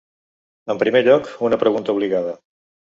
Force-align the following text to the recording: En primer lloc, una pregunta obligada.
En 0.75 0.81
primer 0.85 1.03
lloc, 1.09 1.31
una 1.51 1.63
pregunta 1.67 1.99
obligada. 1.99 2.39